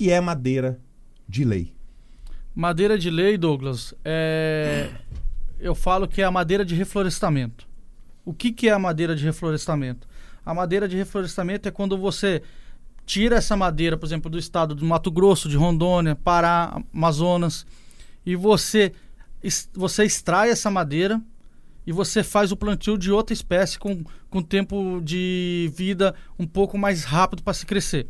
[0.00, 0.80] que é madeira
[1.28, 1.74] de lei?
[2.54, 4.88] Madeira de lei, Douglas, é...
[5.58, 7.68] eu falo que é a madeira de reflorestamento.
[8.24, 10.08] O que, que é a madeira de reflorestamento?
[10.42, 12.40] A madeira de reflorestamento é quando você
[13.04, 17.66] tira essa madeira, por exemplo, do estado do Mato Grosso, de Rondônia, Pará, Amazonas,
[18.24, 18.94] e você,
[19.74, 21.20] você extrai essa madeira
[21.86, 26.78] e você faz o plantio de outra espécie com, com tempo de vida um pouco
[26.78, 28.06] mais rápido para se crescer.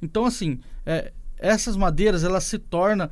[0.00, 3.08] Então, assim, é, essas madeiras, elas se tornam...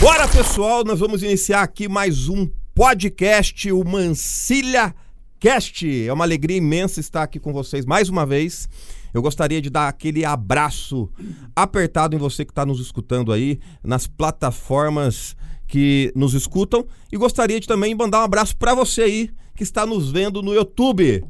[0.00, 0.84] Bora, pessoal!
[0.84, 4.94] Nós vamos iniciar aqui mais um podcast, o Mancilha
[5.38, 6.06] Cast.
[6.06, 8.68] É uma alegria imensa estar aqui com vocês mais uma vez.
[9.12, 11.10] Eu gostaria de dar aquele abraço
[11.54, 15.36] apertado em você que está nos escutando aí nas plataformas
[15.66, 19.86] que nos escutam e gostaria de também mandar um abraço para você aí que está
[19.86, 21.24] nos vendo no YouTube.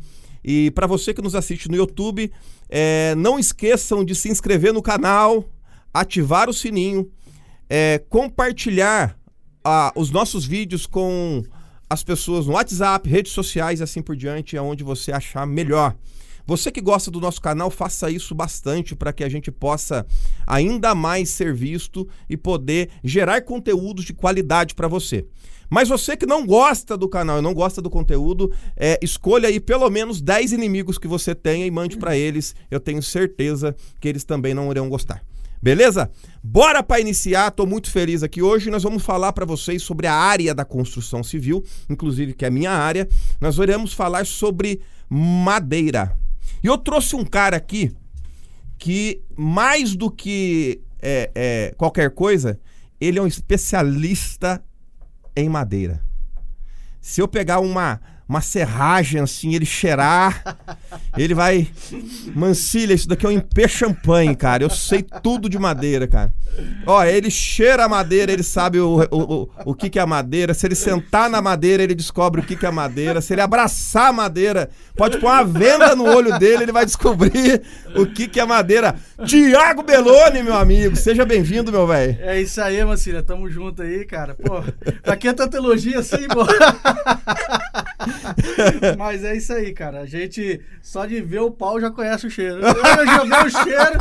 [0.44, 2.30] E para você que nos assiste no YouTube,
[2.68, 5.44] é, não esqueçam de se inscrever no canal,
[6.00, 7.10] ativar o sininho,
[7.68, 9.18] é, compartilhar
[9.64, 11.42] ah, os nossos vídeos com
[11.88, 15.94] as pessoas no WhatsApp, redes sociais e assim por diante, aonde você achar melhor.
[16.46, 20.06] Você que gosta do nosso canal, faça isso bastante para que a gente possa
[20.46, 25.26] ainda mais ser visto e poder gerar conteúdos de qualidade para você.
[25.68, 29.58] Mas você que não gosta do canal e não gosta do conteúdo, é, escolha aí
[29.58, 32.54] pelo menos 10 inimigos que você tenha e mande para eles.
[32.70, 35.24] Eu tenho certeza que eles também não irão gostar.
[35.66, 36.08] Beleza?
[36.44, 38.70] Bora para iniciar, tô muito feliz aqui hoje.
[38.70, 42.52] Nós vamos falar para vocês sobre a área da construção civil, inclusive que é a
[42.52, 43.08] minha área.
[43.40, 46.16] Nós iremos falar sobre madeira.
[46.62, 47.92] E eu trouxe um cara aqui
[48.78, 52.60] que, mais do que é, é, qualquer coisa,
[53.00, 54.62] ele é um especialista
[55.34, 56.00] em madeira.
[57.00, 60.56] Se eu pegar uma uma serragem assim, ele cheirar,
[61.16, 61.68] ele vai.
[62.34, 64.64] Mancilha, isso daqui é um impê champanhe, cara.
[64.64, 66.34] Eu sei tudo de madeira, cara.
[66.86, 70.54] Ó, ele cheira a madeira, ele sabe o, o, o, o que, que é madeira.
[70.54, 73.20] Se ele sentar na madeira, ele descobre o que, que é madeira.
[73.20, 77.62] Se ele abraçar a madeira, pode pôr uma venda no olho dele, ele vai descobrir
[77.94, 78.96] o que, que é madeira.
[79.24, 82.16] Tiago Beloni, meu amigo, seja bem-vindo, meu velho.
[82.20, 84.34] É isso aí, Mancilha, tamo junto aí, cara.
[84.34, 84.62] Pô,
[85.02, 86.44] pra que tanta elogia assim, pô?
[88.98, 90.00] Mas é isso aí, cara.
[90.00, 92.60] A gente só de ver o pau já conhece o cheiro.
[92.62, 92.72] Já
[93.24, 93.98] vê o cheiro,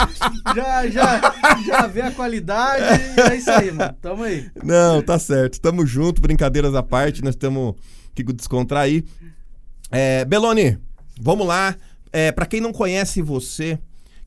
[0.56, 1.36] já, já,
[1.66, 2.84] já vê a qualidade.
[3.22, 3.96] É isso aí, mano.
[4.02, 4.50] Tamo aí.
[4.64, 5.60] Não, tá certo.
[5.60, 7.24] Tamo junto, brincadeiras à parte.
[7.24, 7.76] Nós estamos
[8.12, 9.04] aqui descontrair.
[9.92, 10.78] É, Beloni,
[11.20, 11.76] vamos lá.
[12.12, 13.78] É, para quem não conhece você,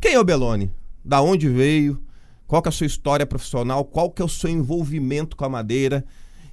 [0.00, 0.70] quem é o Beloni?
[1.04, 2.02] Da onde veio?
[2.46, 3.84] Qual que é a sua história profissional?
[3.84, 6.04] Qual que é o seu envolvimento com a madeira?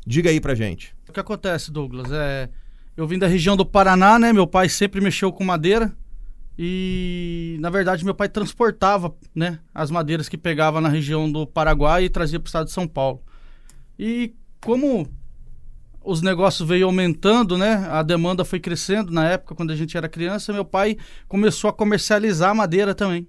[0.05, 0.95] Diga aí pra gente.
[1.07, 2.49] O que acontece, Douglas, é
[2.95, 4.31] eu vim da região do Paraná, né?
[4.31, 5.95] Meu pai sempre mexeu com madeira.
[6.57, 12.05] E, na verdade, meu pai transportava, né, as madeiras que pegava na região do Paraguai
[12.05, 13.21] e trazia para o estado de São Paulo.
[13.99, 15.05] E como
[16.01, 17.85] os negócios veio aumentando, né?
[17.89, 20.97] A demanda foi crescendo na época quando a gente era criança, meu pai
[21.27, 23.27] começou a comercializar madeira também.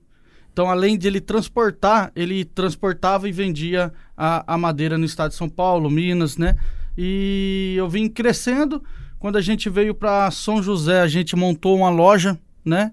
[0.52, 5.36] Então, além de ele transportar, ele transportava e vendia a, a madeira no estado de
[5.36, 6.56] São Paulo, Minas, né?
[6.96, 8.82] E eu vim crescendo,
[9.18, 12.92] quando a gente veio para São José, a gente montou uma loja, né?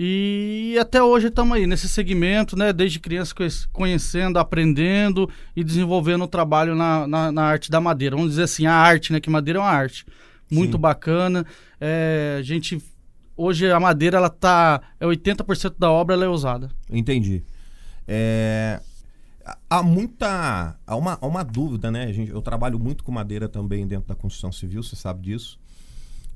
[0.00, 2.72] E até hoje estamos aí nesse segmento, né?
[2.72, 3.34] Desde criança
[3.72, 8.14] conhecendo, aprendendo e desenvolvendo o trabalho na, na, na, arte da madeira.
[8.14, 9.18] Vamos dizer assim, a arte, né?
[9.18, 10.06] Que madeira é uma arte.
[10.48, 10.80] Muito Sim.
[10.80, 11.44] bacana.
[11.80, 12.80] É, a gente.
[13.36, 14.80] Hoje a madeira, ela tá.
[15.00, 16.70] É 80% da obra ela é usada.
[16.88, 17.42] Entendi.
[18.06, 18.80] É,
[19.68, 20.76] há muita.
[20.86, 22.12] Há uma, há uma dúvida, né?
[22.12, 25.58] Gente, eu trabalho muito com madeira também dentro da construção civil, você sabe disso.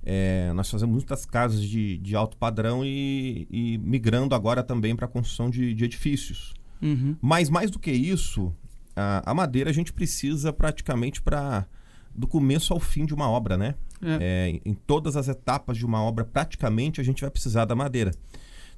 [0.05, 5.07] É, nós fazemos muitas casas de, de alto padrão e, e migrando agora também para
[5.07, 6.55] a construção de, de edifícios.
[6.81, 7.17] Uhum.
[7.21, 8.53] Mas mais do que isso,
[8.97, 11.67] a, a madeira a gente precisa praticamente para
[12.15, 13.75] do começo ao fim de uma obra, né?
[14.03, 14.19] É.
[14.21, 18.11] É, em todas as etapas de uma obra, praticamente a gente vai precisar da madeira.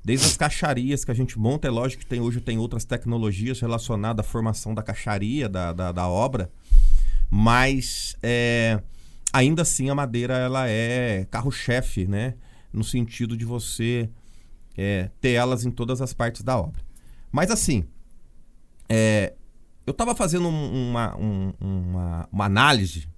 [0.05, 3.59] Desde as caixarias que a gente monta, é lógico que tem, hoje tem outras tecnologias
[3.59, 6.51] relacionadas à formação da caixaria, da, da, da obra,
[7.31, 8.83] mas é,
[9.33, 12.35] ainda assim a madeira ela é carro-chefe, né?
[12.71, 14.11] No sentido de você
[14.77, 16.83] é, ter elas em todas as partes da obra.
[17.33, 17.85] Mas assim,
[18.89, 19.33] é,
[19.87, 23.09] eu estava fazendo uma, um, uma, uma, análise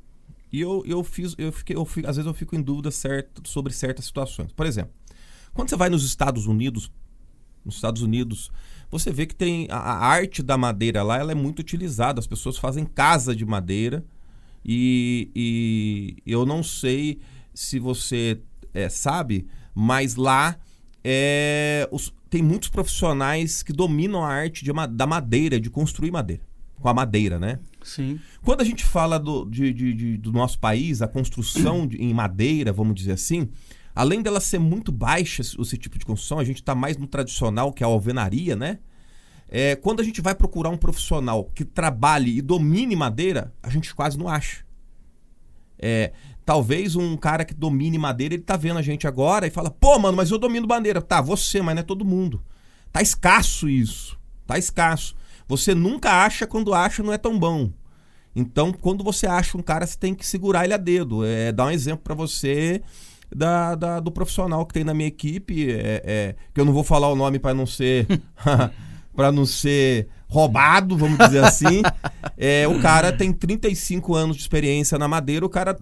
[0.52, 3.42] e eu, eu fiz, eu fiquei, eu fico, às vezes eu fico em dúvida certo,
[3.48, 4.52] sobre certas situações.
[4.52, 4.92] Por exemplo,
[5.56, 6.92] quando você vai nos Estados Unidos,
[7.64, 8.52] nos Estados Unidos,
[8.90, 12.20] você vê que tem a, a arte da madeira lá, ela é muito utilizada.
[12.20, 14.04] As pessoas fazem casa de madeira
[14.64, 17.18] e, e eu não sei
[17.54, 18.38] se você
[18.74, 20.56] é, sabe, mas lá
[21.02, 26.42] é, os, tem muitos profissionais que dominam a arte de, da madeira, de construir madeira.
[26.78, 27.58] Com a madeira, né?
[27.82, 28.20] Sim.
[28.42, 32.70] Quando a gente fala do, de, de, de, do nosso país, a construção em madeira,
[32.72, 33.48] vamos dizer assim,
[33.96, 37.72] além dela ser muito baixa, esse tipo de construção, a gente está mais no tradicional,
[37.72, 38.78] que é a alvenaria, né?
[39.48, 43.94] É, quando a gente vai procurar um profissional que trabalhe e domine madeira, a gente
[43.94, 44.66] quase não acha.
[45.78, 46.12] É,
[46.44, 49.98] talvez um cara que domine madeira, ele tá vendo a gente agora e fala: pô,
[49.98, 51.00] mano, mas eu domino madeira.
[51.00, 52.44] Tá, você, mas não é todo mundo.
[52.92, 54.18] Tá escasso isso.
[54.46, 55.16] Tá escasso.
[55.48, 57.70] Você nunca acha quando acha não é tão bom.
[58.34, 61.24] Então, quando você acha um cara, você tem que segurar ele a dedo.
[61.24, 62.82] É, dar um exemplo para você
[63.34, 66.84] da, da, do profissional que tem na minha equipe, é, é, que eu não vou
[66.84, 68.06] falar o nome para não ser
[69.14, 71.82] para não ser roubado, vamos dizer assim.
[72.36, 75.76] é, o cara tem 35 anos de experiência na madeira, o cara,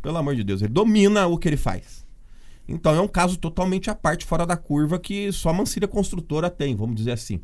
[0.00, 2.06] pelo amor de Deus, ele domina o que ele faz.
[2.66, 6.48] Então é um caso totalmente à parte, fora da curva, que só a Mancilha Construtora
[6.48, 7.40] tem, vamos dizer assim.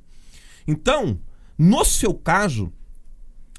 [0.67, 1.19] Então,
[1.59, 2.73] no seu caso,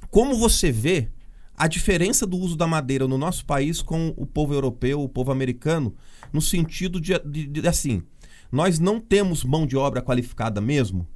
[0.10, 1.10] como você vê
[1.58, 5.32] a diferença do uso da madeira no nosso país com o povo europeu, o povo
[5.32, 5.96] americano,
[6.32, 8.04] no sentido de, de, de assim,
[8.52, 11.08] nós não temos mão de obra qualificada mesmo,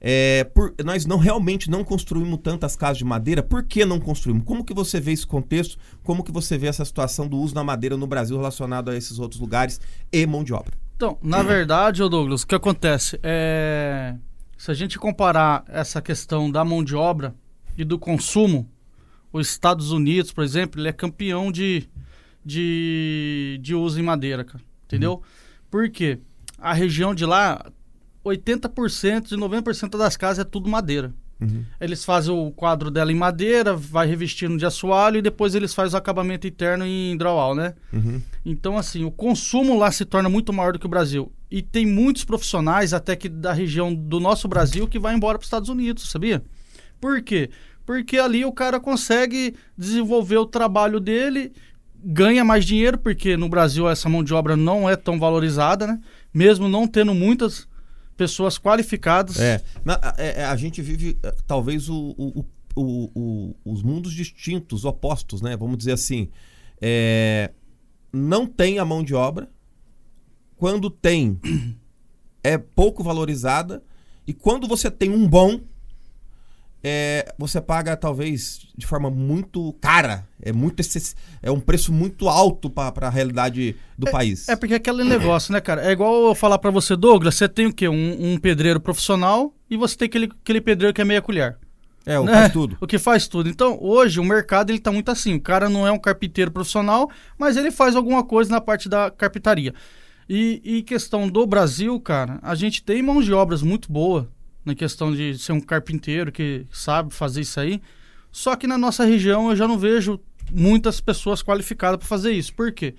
[0.00, 3.42] é, por, nós não realmente não construímos tantas casas de madeira.
[3.42, 4.44] Por que não construímos?
[4.44, 5.78] Como que você vê esse contexto?
[6.02, 9.18] Como que você vê essa situação do uso da madeira no Brasil relacionado a esses
[9.18, 9.80] outros lugares
[10.12, 10.74] e mão de obra?
[10.96, 14.14] Então, na verdade, Douglas, o que acontece é
[14.56, 17.34] se a gente comparar essa questão da mão de obra
[17.76, 18.68] e do consumo,
[19.36, 21.88] os Estados Unidos, por exemplo, ele é campeão de,
[22.44, 24.62] de, de uso em madeira, cara.
[24.84, 25.14] Entendeu?
[25.14, 25.20] Uhum.
[25.70, 26.18] Por quê?
[26.58, 27.64] A região de lá
[28.24, 31.12] 80% de 90% das casas é tudo madeira.
[31.40, 31.64] Uhum.
[31.78, 35.94] Eles fazem o quadro dela em madeira, vai revestindo de assoalho e depois eles fazem
[35.94, 37.74] o acabamento interno em drywall, né?
[37.92, 38.22] Uhum.
[38.44, 41.30] Então, assim, o consumo lá se torna muito maior do que o Brasil.
[41.50, 45.44] E tem muitos profissionais, até que da região do nosso Brasil, que vai embora para
[45.44, 46.42] os Estados Unidos, sabia?
[46.98, 47.50] Por quê?
[47.86, 51.52] Porque ali o cara consegue desenvolver o trabalho dele,
[52.04, 56.00] ganha mais dinheiro, porque no Brasil essa mão de obra não é tão valorizada, né?
[56.34, 57.68] Mesmo não tendo muitas
[58.16, 59.38] pessoas qualificadas.
[59.38, 62.44] É, na, é, é a gente vive é, talvez o, o,
[62.74, 65.56] o, os mundos distintos, opostos, né?
[65.56, 66.28] Vamos dizer assim.
[66.82, 67.52] É,
[68.12, 69.48] não tem a mão de obra.
[70.56, 71.38] Quando tem,
[72.42, 73.82] é pouco valorizada.
[74.26, 75.60] E quando você tem um bom,
[76.88, 80.24] é, você paga talvez de forma muito cara.
[80.40, 80.80] É muito
[81.42, 84.48] é um preço muito alto para a realidade do é, país.
[84.48, 85.84] É porque é aquele negócio, né, cara?
[85.84, 87.88] É igual eu falar para você, Douglas, você tem o quê?
[87.88, 91.58] Um, um, pedreiro profissional e você tem aquele, aquele pedreiro que é meia colher.
[92.06, 92.34] É, o né?
[92.34, 92.76] faz tudo.
[92.80, 93.48] O que faz tudo.
[93.48, 95.34] Então, hoje o mercado ele tá muito assim.
[95.34, 99.10] O cara não é um carpinteiro profissional, mas ele faz alguma coisa na parte da
[99.10, 99.74] carpintaria.
[100.28, 104.28] E, e questão do Brasil, cara, a gente tem mãos de obras muito boa
[104.66, 107.80] na questão de ser um carpinteiro que sabe fazer isso aí.
[108.32, 110.20] Só que na nossa região eu já não vejo
[110.52, 112.52] muitas pessoas qualificadas para fazer isso.
[112.52, 112.94] Por quê?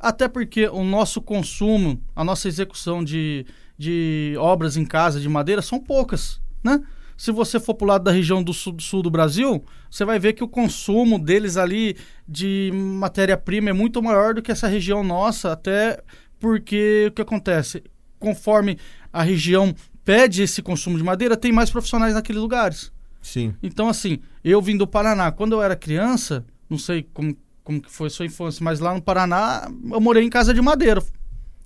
[0.00, 3.46] Até porque o nosso consumo, a nossa execução de,
[3.78, 6.80] de obras em casa de madeira são poucas, né?
[7.16, 10.04] Se você for para o lado da região do sul, do sul do Brasil, você
[10.04, 14.66] vai ver que o consumo deles ali de matéria-prima é muito maior do que essa
[14.66, 16.02] região nossa, até
[16.40, 17.84] porque o que acontece?
[18.18, 18.76] Conforme
[19.12, 19.72] a região
[20.04, 22.92] pede esse consumo de madeira, tem mais profissionais naqueles lugares.
[23.22, 23.54] Sim.
[23.62, 25.30] Então, assim, eu vim do Paraná.
[25.30, 28.94] Quando eu era criança, não sei como, como que foi a sua infância, mas lá
[28.94, 31.02] no Paraná eu morei em casa de madeira.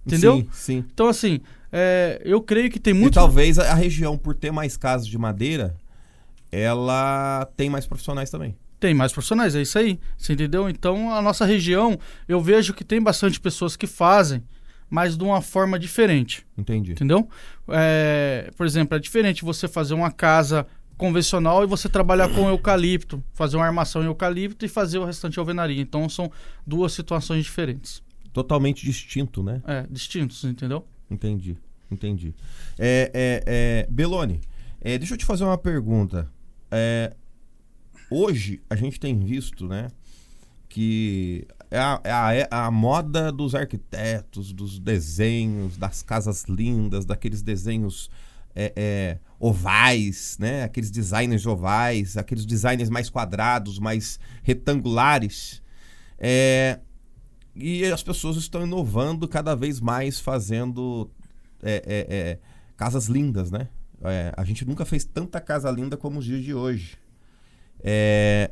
[0.05, 0.37] Entendeu?
[0.37, 0.85] Sim, sim.
[0.93, 1.41] Então, assim,
[1.73, 3.15] é, eu creio que tem muito.
[3.15, 5.75] E talvez a região, por ter mais casas de madeira,
[6.53, 8.57] ela tem mais profissionais também.
[8.79, 9.99] Tem mais profissionais, é isso aí.
[10.17, 10.69] Você entendeu?
[10.69, 14.43] Então, a nossa região, eu vejo que tem bastante pessoas que fazem
[14.89, 16.47] mas de uma forma diferente.
[16.57, 16.93] Entendi.
[16.93, 17.29] Entendeu?
[17.69, 20.67] É, por exemplo, é diferente você fazer uma casa
[20.97, 25.39] convencional e você trabalhar com eucalipto, fazer uma armação em eucalipto e fazer o restante
[25.39, 25.81] alvenaria.
[25.81, 26.31] Então são
[26.67, 28.03] duas situações diferentes.
[28.33, 29.63] Totalmente distinto, né?
[29.67, 30.87] É, distintos, entendeu?
[31.11, 31.57] Entendi,
[31.91, 32.35] entendi.
[32.79, 34.41] É, é, é Belone,
[34.81, 36.31] é, deixa eu te fazer uma pergunta.
[36.71, 37.15] É,
[38.11, 39.89] hoje a gente tem visto, né,
[40.69, 47.05] que é a, é a, é a, moda dos arquitetos, dos desenhos, das casas lindas,
[47.05, 48.11] daqueles desenhos
[48.55, 50.63] é, é, ovais, né?
[50.63, 55.63] Aqueles designers ovais, aqueles designers mais quadrados, mais retangulares.
[56.19, 56.79] É,
[57.55, 61.11] e as pessoas estão inovando cada vez mais, fazendo
[62.77, 63.69] casas lindas, né?
[64.37, 66.97] a gente nunca fez tanta casa linda como os dias de hoje.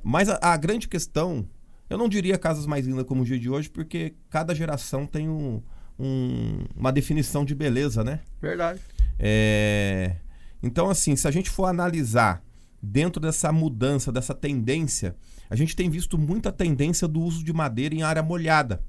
[0.02, 1.46] mas a, a grande questão
[1.94, 5.28] eu não diria casas mais lindas como o dia de hoje, porque cada geração tem
[5.28, 5.62] um,
[5.98, 8.20] um, uma definição de beleza, né?
[8.40, 8.80] Verdade.
[9.18, 10.16] É,
[10.62, 12.42] Então, assim, se a gente for analisar
[12.82, 15.14] dentro dessa mudança, dessa tendência,
[15.48, 18.82] a gente tem visto muita tendência do uso de madeira em área molhada.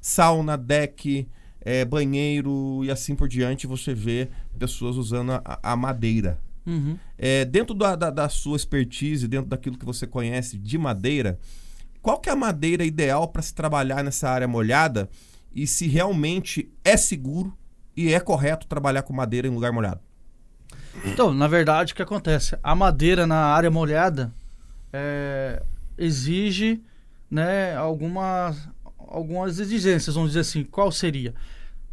[0.00, 1.28] Sauna, deck,
[1.60, 6.38] é, banheiro e assim por diante, você vê pessoas usando a, a madeira.
[6.66, 6.96] Uhum.
[7.16, 11.38] É, dentro da, da, da sua expertise, dentro daquilo que você conhece de madeira,
[12.02, 15.08] qual que é a madeira ideal para se trabalhar nessa área molhada
[15.54, 17.56] e se realmente é seguro
[17.96, 20.00] e é correto trabalhar com madeira em lugar molhado?
[21.04, 22.58] Então, na verdade, o que acontece?
[22.62, 24.32] A madeira na área molhada
[24.92, 25.62] é,
[25.96, 26.82] exige
[27.30, 30.64] né, algumas, algumas exigências, vamos dizer assim.
[30.64, 31.34] Qual seria?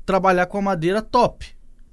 [0.06, 1.46] Trabalhar com a madeira top.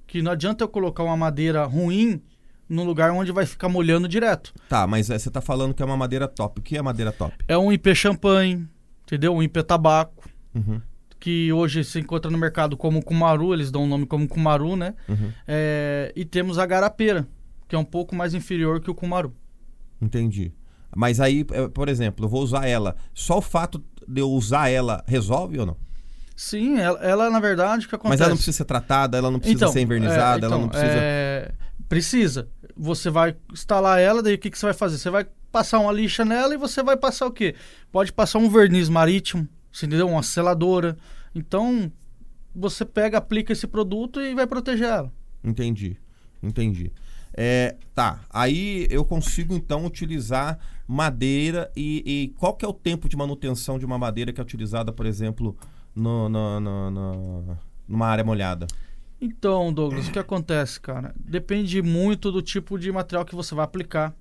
[0.06, 2.22] Que não adianta eu colocar uma madeira ruim
[2.68, 4.52] num lugar onde vai ficar molhando direto.
[4.68, 6.60] Tá, mas é, você tá falando que é uma madeira top.
[6.60, 7.34] O que é madeira top?
[7.46, 8.66] É um IP champanhe,
[9.04, 9.34] entendeu?
[9.34, 10.80] Um IP tabaco, Uhum,
[11.18, 14.94] que hoje se encontra no mercado como Kumaru, eles dão o nome como Kumaru, né?
[15.08, 15.32] uhum.
[15.48, 17.26] É, e temos a garapeira,
[17.66, 19.34] que é um pouco mais inferior que o Kumaru.
[20.00, 20.52] Entendi.
[20.94, 22.94] Mas aí, é, por exemplo, eu vou usar ela.
[23.12, 25.76] Só o fato de eu usar ela resolve ou não?
[26.36, 28.10] Sim, ela, ela, na verdade, o que acontece?
[28.12, 30.68] Mas ela não precisa ser tratada, ela não precisa ser invernizada, é, ela não então,
[30.68, 30.92] precisa.
[31.00, 31.52] é,
[31.88, 32.48] precisa.
[32.76, 34.98] Você vai instalar ela, daí o que, que você vai fazer?
[34.98, 37.54] Você vai passar uma lixa nela e você vai passar o quê?
[37.92, 40.08] Pode passar um verniz marítimo, você entendeu?
[40.08, 40.96] Uma seladora.
[41.34, 41.90] Então,
[42.54, 45.12] você pega, aplica esse produto e vai proteger ela.
[45.42, 45.96] Entendi,
[46.42, 46.92] entendi.
[47.36, 53.08] É, tá, aí eu consigo então utilizar madeira e, e qual que é o tempo
[53.08, 55.56] de manutenção de uma madeira que é utilizada, por exemplo,
[55.94, 58.66] no, no- no- no- numa área molhada?
[59.24, 61.14] Então, Douglas, o que acontece, cara?
[61.18, 64.14] Depende muito do tipo de material que você vai aplicar.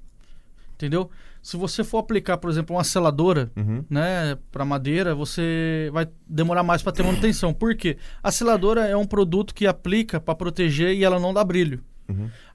[0.76, 1.10] Entendeu?
[1.42, 6.64] Se você for aplicar, por exemplo, uma seladora, Uhum, né, para madeira, você vai demorar
[6.64, 7.54] mais para ter manutenção.
[7.54, 7.98] Por quê?
[8.24, 11.84] A seladora é um produto que aplica para proteger e ela não dá brilho.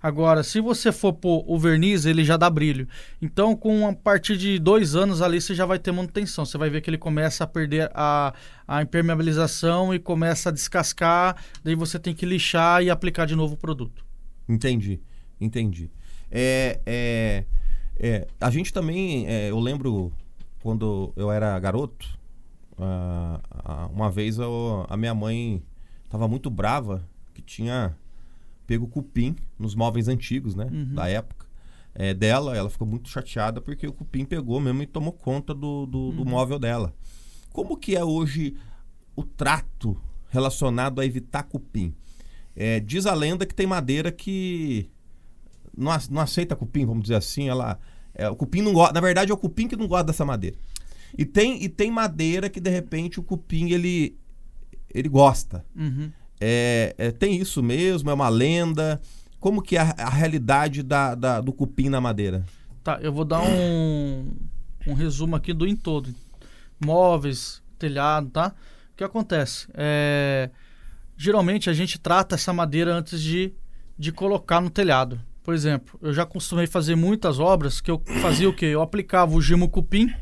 [0.01, 2.87] Agora, se você for pôr o verniz, ele já dá brilho.
[3.21, 6.45] Então, com a partir de dois anos ali, você já vai ter manutenção.
[6.45, 8.33] Você vai ver que ele começa a perder a,
[8.67, 11.37] a impermeabilização e começa a descascar.
[11.65, 14.05] Daí você tem que lixar e aplicar de novo o produto.
[14.49, 15.01] Entendi,
[15.41, 15.91] entendi.
[16.31, 17.45] É, é,
[17.99, 20.13] é, a gente também, é, eu lembro
[20.61, 22.07] quando eu era garoto,
[23.93, 25.63] uma vez eu- a minha mãe
[26.05, 27.97] estava muito brava que tinha
[28.69, 30.95] pego cupim nos móveis antigos, né, Uhum.
[30.95, 31.49] da época.
[32.01, 35.85] é, dela, ela ficou muito chateada porque o cupim pegou mesmo e tomou conta do,
[35.85, 36.29] do, do Uhum.
[36.29, 36.95] móvel dela.
[37.53, 38.55] Como que é hoje
[39.17, 41.93] o trato relacionado a evitar cupim?
[42.55, 44.89] É, diz a lenda que tem madeira que
[45.77, 47.49] não, não aceita cupim, vamos dizer assim.
[47.49, 47.81] Ela,
[48.15, 48.93] é, o cupim não gosta.
[48.93, 50.57] Na verdade, é o cupim que não gosta dessa madeira.
[51.17, 54.17] E tem, e tem madeira que de repente o cupim ele,
[54.95, 55.65] ele gosta.
[55.75, 56.13] Uhum.
[56.41, 58.11] É, é, tem isso mesmo?
[58.11, 59.01] É uma lenda?
[59.41, 62.45] Como que é a, a realidade da, da- do cupim na madeira?
[62.83, 64.33] Tá, eu vou dar um,
[64.87, 66.15] um resumo aqui do em todo.
[66.85, 68.55] Móveis, telhado, tá?
[68.93, 69.67] O que acontece?
[69.75, 70.51] É,
[71.17, 73.53] geralmente a gente trata essa madeira antes de,
[73.99, 75.21] de colocar no telhado.
[75.43, 78.67] Por exemplo, eu já costumei fazer muitas obras que eu fazia o quê?
[78.67, 80.13] Eu aplicava o Gimo Cupim,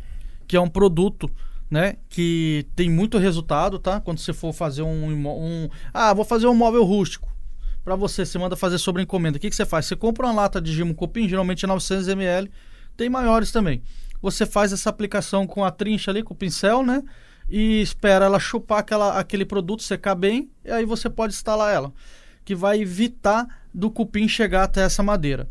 [0.47, 1.29] que é um produto,
[1.71, 1.97] né?
[2.09, 4.01] Que tem muito resultado, tá?
[4.01, 7.35] Quando você for fazer um, um ah, vou fazer um móvel rústico.
[7.85, 9.39] Para você, você manda fazer sobre encomenda.
[9.39, 9.87] O que, que você faz?
[9.87, 12.51] Você compra uma lata de Gimo Cupim, geralmente 900 ml,
[12.97, 13.83] tem maiores também.
[14.21, 17.03] Você faz essa aplicação com a trincha ali, com o pincel, né?
[17.49, 21.93] E espera ela chupar aquela, aquele produto, secar bem, e aí você pode instalar ela.
[22.45, 25.49] Que vai evitar do cupim chegar até essa madeira.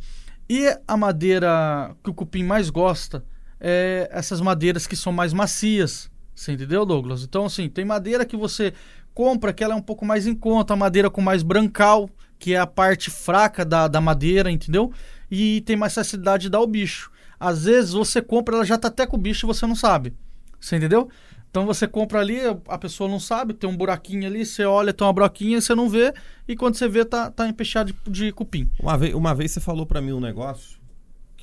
[0.49, 3.23] E a madeira que o cupim mais gosta
[3.67, 6.07] é essas madeiras que são mais macias.
[6.35, 7.23] Você entendeu, Douglas?
[7.23, 8.71] Então, assim, tem madeira que você
[9.11, 12.07] compra que ela é um pouco mais em conta, a madeira com mais brancal,
[12.37, 14.93] que é a parte fraca da, da madeira, entendeu?
[15.31, 17.09] E tem mais facilidade de dar o bicho.
[17.39, 20.13] Às vezes você compra, ela já tá até com o bicho e você não sabe.
[20.59, 21.09] Você entendeu?
[21.49, 25.07] Então você compra ali, a pessoa não sabe, tem um buraquinho ali, você olha, tem
[25.07, 26.13] uma broquinha, você não vê,
[26.47, 28.69] e quando você vê, tá, tá empechado de, de cupim.
[28.79, 30.84] Uma vez, uma vez você falou pra mim um negócio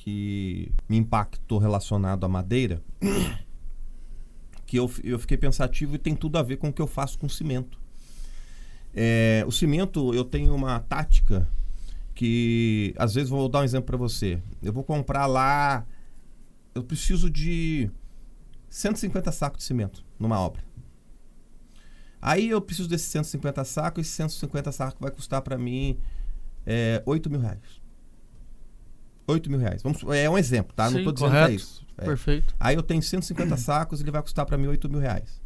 [0.03, 2.83] que me impactou relacionado à madeira,
[4.67, 7.17] que eu, eu fiquei pensativo e tem tudo a ver com o que eu faço
[7.17, 7.79] com cimento.
[8.93, 11.47] É, o cimento, eu tenho uma tática
[12.13, 14.43] que, às vezes, vou dar um exemplo pra você.
[14.61, 15.85] Eu vou comprar lá,
[16.75, 17.89] eu preciso de
[18.69, 20.65] 150 sacos de cimento numa obra.
[22.21, 25.97] Aí eu preciso desses 150 sacos, e esses 150 sacos vai custar pra mim
[26.65, 27.81] é, 8 mil reais.
[29.33, 29.81] 8 mil reais.
[29.83, 30.89] Vamos, é um exemplo, tá?
[30.89, 31.55] Não Sim, tô dizendo que é correto.
[31.55, 31.85] isso.
[31.97, 32.05] É.
[32.05, 32.55] Perfeito.
[32.59, 35.41] Aí eu tenho 150 sacos, ele vai custar para mim 8 mil reais.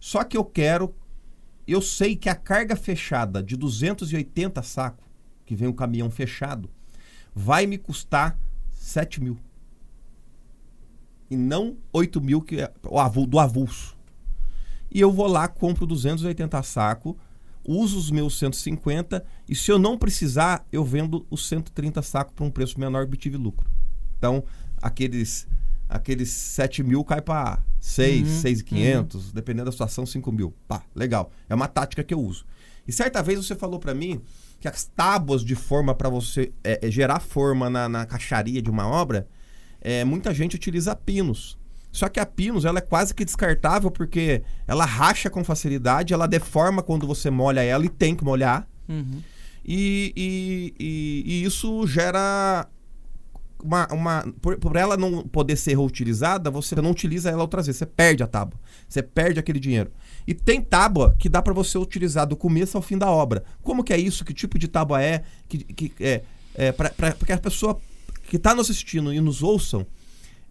[0.00, 0.94] Só que eu quero.
[1.66, 5.04] Eu sei que a carga fechada de 280 sacos,
[5.44, 6.70] que vem um caminhão fechado,
[7.34, 8.38] vai me custar
[8.72, 9.38] 7 mil.
[11.30, 13.96] E não 8 mil que é o do avulso.
[14.90, 17.18] E eu vou lá, compro 280 saco,
[17.68, 22.44] uso os meus 150 e se eu não precisar, eu vendo os 130 sacos por
[22.44, 23.68] um preço menor e obtive lucro.
[24.16, 24.42] Então,
[24.80, 25.46] aqueles
[25.88, 29.30] aqueles 7 mil cai para 6, uhum, 6,500, uhum.
[29.32, 30.54] dependendo da situação, 5 mil.
[30.66, 31.30] Pá, legal.
[31.48, 32.44] É uma tática que eu uso.
[32.86, 34.20] E certa vez você falou para mim
[34.60, 38.70] que as tábuas de forma para você é, é, gerar forma na, na caixaria de
[38.70, 39.26] uma obra,
[39.80, 41.58] é, muita gente utiliza pinos.
[41.90, 46.28] Só que a pinos ela é quase que descartável porque ela racha com facilidade, ela
[46.28, 48.68] deforma quando você molha ela e tem que molhar.
[48.88, 49.22] Uhum.
[49.64, 52.66] E, e, e, e, isso gera
[53.62, 53.86] uma.
[53.92, 57.78] uma por, por, ela não poder ser reutilizada, você não utiliza ela outras vezes.
[57.78, 58.58] Você perde a tábua.
[58.88, 59.90] Você perde aquele dinheiro.
[60.26, 63.44] E tem tábua que dá para você utilizar do começo ao fim da obra.
[63.62, 64.24] Como que é isso?
[64.24, 65.22] Que tipo de tábua é?
[65.46, 66.22] Que, que, é,
[66.54, 67.78] é para que a pessoa
[68.28, 69.86] que está nos assistindo e nos ouçam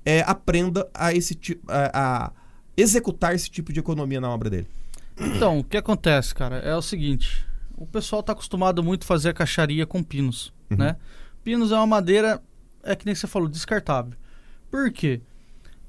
[0.07, 1.37] é, aprenda a, esse,
[1.67, 2.31] a, a
[2.77, 4.67] executar esse tipo de economia na obra dele.
[5.19, 7.45] Então, o que acontece, cara, é o seguinte:
[7.75, 10.77] o pessoal está acostumado muito a fazer a caixaria com pinos, uhum.
[10.77, 10.95] né?
[11.43, 12.41] Pinos é uma madeira,
[12.83, 14.13] é que nem você falou, descartável.
[14.71, 15.19] Por quê?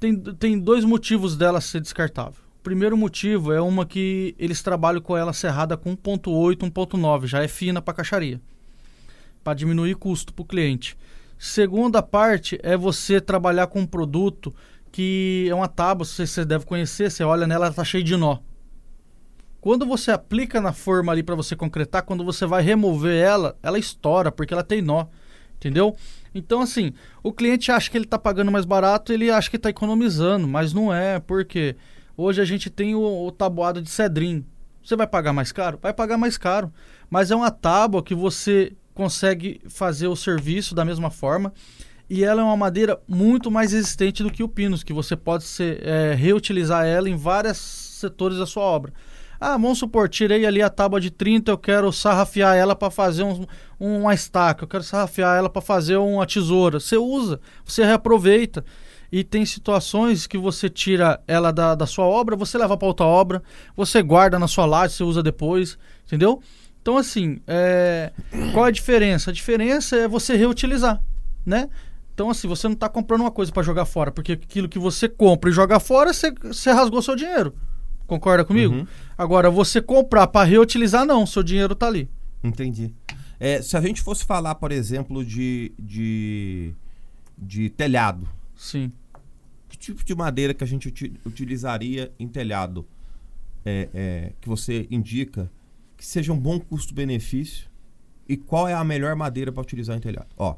[0.01, 2.43] Tem, tem dois motivos dela ser descartável.
[2.59, 7.41] O primeiro motivo é uma que eles trabalham com ela serrada com 1.8, 1.9, já
[7.41, 8.41] é fina para caixaria,
[9.45, 10.97] para diminuir custo para o cliente.
[11.39, 14.53] Segunda parte é você trabalhar com um produto
[14.91, 18.39] que é uma tábua, você deve conhecer, você olha nela, ela está cheia de nó.
[19.61, 23.79] Quando você aplica na forma ali para você concretar, quando você vai remover ela, ela
[23.79, 25.07] estoura porque ela tem nó,
[25.57, 25.97] entendeu?
[26.35, 26.93] Então assim,
[27.23, 30.73] o cliente acha que ele está pagando mais barato, ele acha que está economizando, mas
[30.73, 31.77] não é, porque
[32.17, 34.45] hoje a gente tem o, o tabuado de cedrim.
[34.83, 35.79] Você vai pagar mais caro?
[35.83, 36.73] Vai pagar mais caro,
[37.11, 41.53] mas é uma tábua que você consegue fazer o serviço da mesma forma.
[42.11, 45.45] E ela é uma madeira muito mais resistente do que o pinus, que você pode
[45.45, 48.93] ser, é, reutilizar ela em vários setores da sua obra.
[49.39, 53.23] Ah, vamos supor, tirei ali a tábua de 30, eu quero sarrafiar ela para fazer
[53.23, 53.47] um,
[53.79, 56.81] um, uma estaca, eu quero sarrafiar ela para fazer uma tesoura.
[56.81, 58.65] Você usa, você reaproveita.
[59.13, 63.07] E tem situações que você tira ela da, da sua obra, você leva para outra
[63.07, 63.43] obra,
[63.77, 66.43] você guarda na sua laje, você usa depois, entendeu?
[66.81, 68.13] Então, assim, é...
[68.53, 69.31] qual a diferença?
[69.31, 71.03] A diferença é você reutilizar,
[71.45, 71.69] né?
[72.15, 75.09] Então, assim, você não está comprando uma coisa para jogar fora, porque aquilo que você
[75.09, 77.55] compra e joga fora, você, você rasgou seu dinheiro.
[78.09, 78.75] Concorda comigo?
[78.75, 78.87] Uhum.
[79.17, 82.11] Agora, você comprar para reutilizar, não, seu dinheiro está ali.
[82.43, 82.93] Entendi.
[83.39, 86.73] É, se a gente fosse falar, por exemplo, de, de,
[87.37, 88.29] de telhado.
[88.57, 88.91] Sim.
[89.69, 90.89] Que tipo de madeira que a gente
[91.25, 92.85] utilizaria em telhado?
[93.65, 95.51] É, é, que você indica
[95.99, 97.69] que seja um bom custo-benefício
[98.29, 100.29] e qual é a melhor madeira para utilizar em telhado?
[100.37, 100.57] Ó,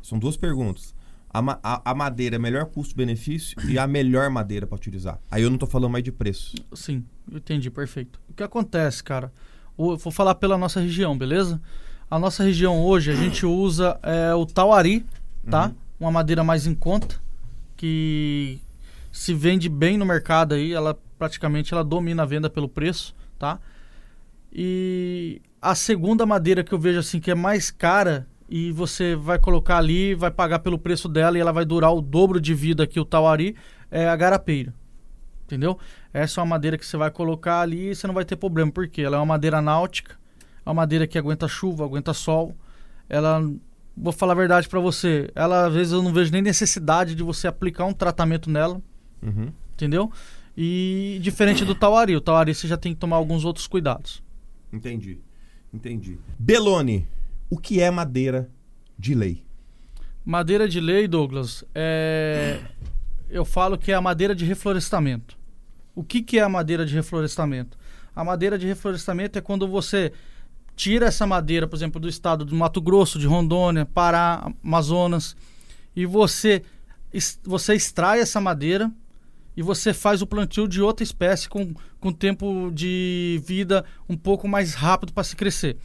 [0.00, 0.94] são duas perguntas.
[1.28, 5.18] A, ma a, a madeira é melhor custo-benefício e a melhor madeira para utilizar.
[5.28, 6.54] Aí eu não estou falando mais de preço.
[6.72, 8.20] Sim, eu entendi, perfeito.
[8.28, 9.32] O que acontece, cara?
[9.76, 11.60] O, vou falar pela nossa região, beleza?
[12.08, 15.04] A nossa região hoje, a gente usa é, o tauari,
[15.48, 15.66] tá?
[15.66, 15.74] Uhum.
[16.00, 17.20] Uma madeira mais em conta,
[17.76, 18.60] que
[19.10, 23.60] se vende bem no mercado aí, ela praticamente ela domina a venda pelo preço, tá?
[24.52, 29.38] E a segunda madeira que eu vejo assim que é mais cara e você vai
[29.38, 32.86] colocar ali, vai pagar pelo preço dela e ela vai durar o dobro de vida
[32.86, 33.54] que o tauari
[33.90, 34.74] é a garapeira.
[35.44, 35.78] Entendeu?
[36.12, 38.70] Essa é uma madeira que você vai colocar ali e você não vai ter problema,
[38.72, 40.16] porque ela é uma madeira náutica,
[40.64, 42.56] é uma madeira que aguenta chuva, aguenta sol.
[43.08, 43.40] Ela
[43.96, 47.22] vou falar a verdade para você, ela às vezes eu não vejo nem necessidade de
[47.22, 48.80] você aplicar um tratamento nela.
[49.22, 49.52] Uhum.
[49.74, 50.10] Entendeu?
[50.56, 54.22] E diferente do tauari, o tauari você já tem que tomar alguns outros cuidados.
[54.72, 55.18] Entendi.
[55.72, 56.18] Entendi.
[56.38, 57.06] Belone,
[57.48, 58.50] o que é madeira
[58.98, 59.42] de lei?
[60.24, 62.60] Madeira de lei, Douglas, é...
[63.28, 65.38] eu falo que é a madeira de reflorestamento.
[65.94, 67.78] O que, que é a madeira de reflorestamento?
[68.14, 70.12] A madeira de reflorestamento é quando você
[70.76, 75.36] tira essa madeira, por exemplo, do estado do Mato Grosso, de Rondônia, Pará, Amazonas,
[75.94, 76.62] e você,
[77.42, 78.90] você extrai essa madeira
[79.60, 84.48] e você faz o plantio de outra espécie com, com tempo de vida um pouco
[84.48, 85.76] mais rápido para se crescer.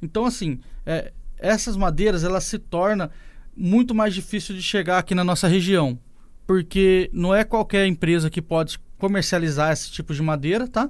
[0.00, 3.10] Então, assim, é, essas madeiras elas se tornam
[3.56, 5.98] muito mais difícil de chegar aqui na nossa região,
[6.46, 10.88] porque não é qualquer empresa que pode comercializar esse tipo de madeira, tá?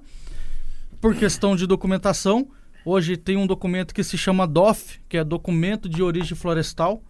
[1.01, 2.51] Por questão de documentação,
[2.85, 7.03] hoje tem um documento que se chama DOF, que é Documento de Origem Florestal,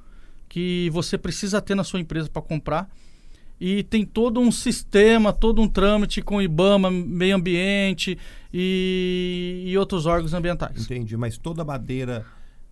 [0.48, 2.88] que você precisa ter na sua empresa para comprar
[3.60, 8.18] e tem todo um sistema, todo um trâmite com IBAMA, meio ambiente
[8.52, 10.84] e, e outros órgãos ambientais.
[10.84, 12.24] Entendi, mas toda madeira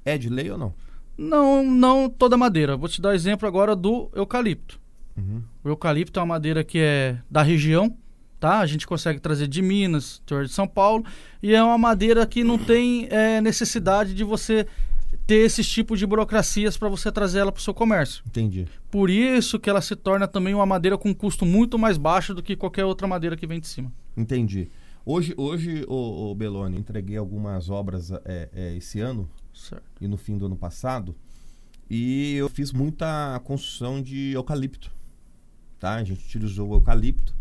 [0.05, 0.75] é de lei ou não?
[1.17, 2.77] Não, não toda madeira.
[2.77, 4.81] Vou te dar exemplo agora do eucalipto.
[5.17, 5.43] Uhum.
[5.63, 7.97] O eucalipto é uma madeira que é da região,
[8.39, 8.59] tá?
[8.59, 11.05] A gente consegue trazer de Minas, interior de São Paulo,
[11.43, 14.67] e é uma madeira que não tem é, necessidade de você
[15.27, 18.23] ter esses tipos de burocracias para você trazer ela para o seu comércio.
[18.27, 18.67] Entendi.
[18.91, 22.43] Por isso que ela se torna também uma madeira com custo muito mais baixo do
[22.43, 23.93] que qualquer outra madeira que vem de cima.
[24.17, 24.71] Entendi.
[25.05, 29.85] Hoje, hoje o, o Beloni, entreguei algumas obras é, é, esse ano Certo.
[30.01, 31.15] e no fim do ano passado.
[31.89, 34.91] E eu fiz muita construção de eucalipto.
[35.79, 35.97] Tá?
[35.97, 37.35] A gente utilizou o eucalipto.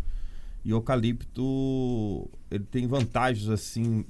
[0.64, 4.04] E o eucalipto ele tem vantagens assim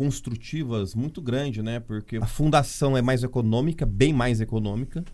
[0.00, 1.78] construtivas muito grandes, né?
[1.78, 5.04] Porque a fundação é mais econômica, bem mais econômica.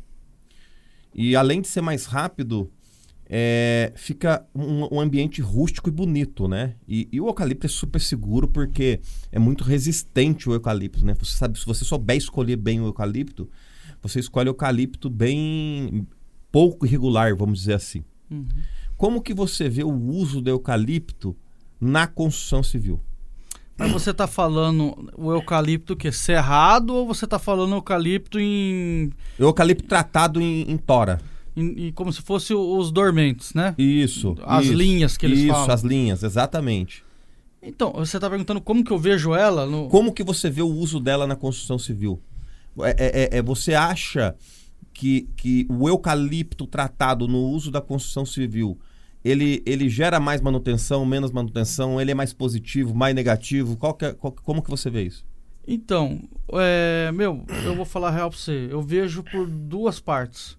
[1.13, 2.71] E além de ser mais rápido,
[3.29, 6.77] é, fica um, um ambiente rústico e bonito, né?
[6.87, 9.01] E, e o eucalipto é super seguro porque
[9.33, 11.17] é muito resistente o eucalipto, né?
[11.19, 13.51] Você sabe, se você souber escolher bem o eucalipto,
[14.01, 16.07] você escolhe o eucalipto bem
[16.53, 18.05] pouco irregular, vamos dizer assim.
[18.31, 18.47] Uhum.
[18.97, 21.37] Como que você vê o uso do eucalipto
[21.81, 23.01] na construção civil?
[23.79, 29.11] Mas você está falando o eucalipto que é cerrado ou você está falando eucalipto em,
[29.39, 31.21] eucalipto tratado em, em tora.
[31.55, 33.75] em- em como se fosse os dormentes, né?
[33.77, 34.35] Isso.
[34.45, 35.71] As isso, linhas que eles isso, falam.
[35.71, 37.05] as linhas, exatamente.
[37.63, 39.89] Então, você está perguntando como que eu vejo ela no...
[39.89, 42.21] Como que você vê o uso dela na construção civil?
[42.81, 44.35] É, é- é- é- você acha
[44.95, 48.79] que, que o eucalipto tratado no uso da construção civil
[49.29, 52.01] ele, ele gera mais manutenção, menos manutenção?
[52.01, 53.77] Ele é mais positivo, mais negativo?
[53.77, 55.25] Qual que é- qual- como que você vê isso?
[55.67, 56.21] Então,
[56.53, 58.69] é, meu, eu vou falar a real pra você.
[58.71, 60.57] Eu vejo por duas partes.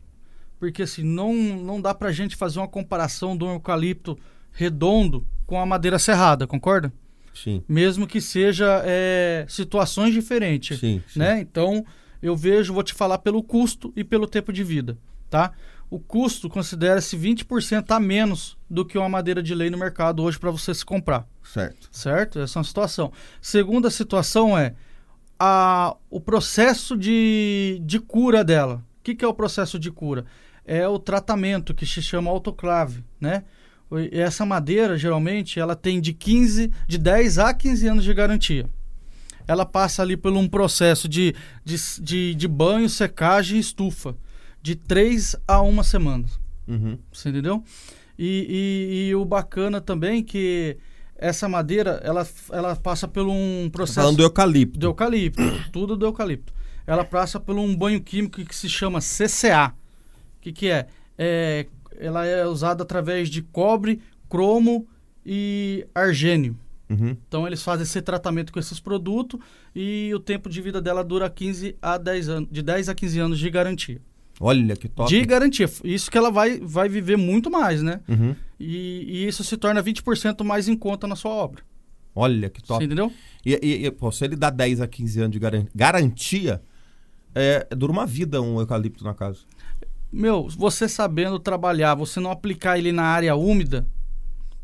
[0.60, 4.18] Porque assim, não, não dá pra gente fazer uma comparação um eucalipto
[4.52, 6.92] redondo com a madeira serrada, concorda?
[7.34, 7.64] Sim.
[7.70, 10.80] Mesmo que seja é, situações diferentes.
[10.80, 11.20] Sim, sim.
[11.20, 11.40] né?
[11.40, 11.86] Então,
[12.22, 14.98] eu vejo, vou te falar pelo custo e pelo tempo de vida,
[15.30, 15.54] tá?
[15.90, 20.38] O custo considera-se 20% a menos do que uma madeira de lei no mercado hoje
[20.38, 21.88] para você se comprar, Certo.
[21.92, 22.40] certo?
[22.40, 23.12] Essa é uma situação.
[23.42, 24.74] Segunda situação é
[25.40, 28.84] a, o processo de, de cura dela.
[29.00, 30.26] O que, que é o processo de cura?
[30.66, 33.46] É o tratamento que se chama autoclave, né?
[34.12, 38.70] E Essa madeira, geralmente, ela tem de 15, de 10 a 15 anos de garantia
[39.48, 44.14] ela passa ali por um processo de, de, de, de banho, secagem e estufa.
[44.68, 46.26] De três a uma semana.
[46.68, 46.98] Uhum.
[47.14, 47.64] Você entendeu?
[48.20, 50.76] E, e, e o bacana também que
[51.16, 54.78] essa madeira, ela, ela passa por um processo Falando do eucalipto.
[54.78, 55.42] do eucalipto.
[55.72, 56.52] tudo do eucalipto.
[56.86, 59.74] Ela passa por um banho químico que se chama CCA.
[60.38, 60.88] O que, que é?
[61.18, 61.68] é?
[61.98, 64.86] Ela é usada através de cobre, cromo
[65.26, 66.60] e argênio.
[66.90, 67.16] Uhum.
[67.26, 69.40] Então eles fazem esse tratamento com esses produtos
[69.74, 73.20] e o tempo de vida dela dura 15 a 10 anos, de 10 a 15
[73.20, 74.02] anos de garantia.
[74.40, 75.10] Olha que top.
[75.10, 75.68] De garantia.
[75.84, 78.02] Isso que ela vai, vai viver muito mais, né?
[78.08, 78.36] Uhum.
[78.60, 81.64] E, e isso se torna 20% mais em conta na sua obra.
[82.14, 82.80] Olha que top.
[82.80, 83.12] Você entendeu?
[83.46, 86.62] E, e- e, pô, se ele dá 10 a 15 anos de garan- garantia,
[87.34, 89.40] é, dura uma vida um eucalipto na casa.
[90.12, 93.88] Meu, você sabendo trabalhar, você não aplicar ele na área úmida,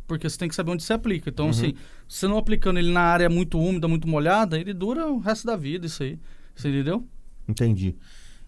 [0.07, 1.29] porque você tem que saber onde se aplica.
[1.29, 1.73] Então, assim,
[2.07, 5.55] você não aplicando ele na área muito úmida, muito molhada, ele dura o resto da
[5.55, 6.17] vida, isso aí.
[6.55, 7.05] Você entendeu?
[7.47, 7.95] Entendi.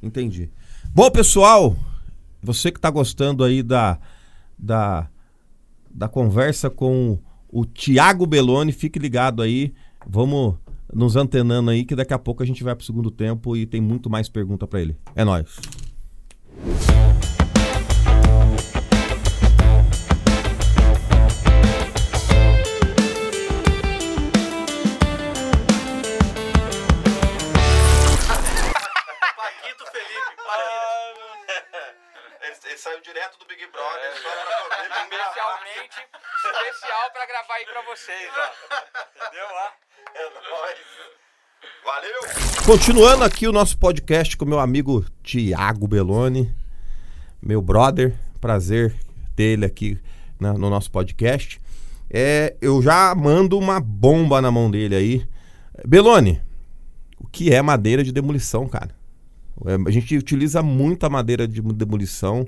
[0.01, 0.49] Entendi.
[0.95, 1.75] Bom, pessoal,
[2.41, 3.99] você que tá gostando aí da,
[4.58, 5.10] da,
[5.91, 9.73] da conversa com o Tiago Belloni, fique ligado aí.
[10.08, 10.55] Vamos
[10.93, 13.81] nos antenando aí, que daqui a pouco a gente vai pro segundo tempo e tem
[13.81, 14.95] muito mais pergunta para ele.
[15.13, 15.60] É nóis.
[33.97, 34.10] É,
[34.86, 35.99] Especialmente,
[36.38, 39.25] especial pra gravar aí pra vocês, ó.
[39.25, 39.45] Entendeu?
[39.51, 39.71] Ó.
[41.86, 42.65] Valeu!
[42.65, 46.53] Continuando aqui o nosso podcast com meu amigo Tiago Belloni,
[47.41, 48.95] meu brother, prazer
[49.36, 49.99] ter ele aqui
[50.39, 51.62] na- no nosso podcast.
[52.10, 55.27] É, eu já mando uma bomba na mão dele aí.
[55.86, 56.41] Belloni,
[57.19, 58.95] o que é madeira de demolição, cara?
[59.65, 62.45] É, a gente utiliza muita madeira de demolição.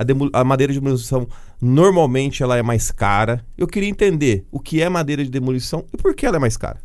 [0.00, 1.28] A, a madeira de demolição
[1.60, 3.44] normalmente ela é mais cara.
[3.56, 6.56] Eu queria entender o que é madeira de demolição e por que ela é mais
[6.56, 6.80] cara.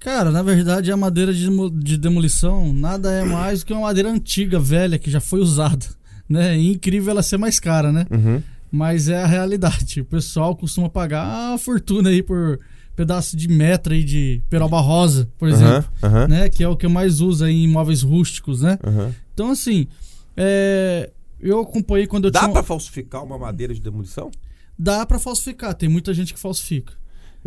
[0.00, 4.10] Cara, na verdade a madeira de, de demolição nada é mais do que uma madeira
[4.10, 5.86] antiga, velha, que já foi usada.
[6.26, 6.56] Né?
[6.56, 8.06] E incrível ela ser mais cara, né?
[8.10, 8.42] Uhum.
[8.72, 10.00] Mas é a realidade.
[10.00, 12.58] O pessoal costuma pagar uma fortuna aí por,
[12.94, 16.48] pedaço de metro aí de peroba rosa, por exemplo, Aham, aham, né?
[16.48, 18.78] Que é o que eu mais uso aí em imóveis rústicos, né?
[18.84, 19.12] aham.
[19.32, 19.88] Então, assim,
[20.36, 21.10] é,
[21.50, 22.52] eu acompanhei quando eu Dá tinha...
[22.52, 24.30] pra falsificar uma madeira de demolição?
[24.78, 26.92] Dá pra falsificar, tem muita gente que falsifica.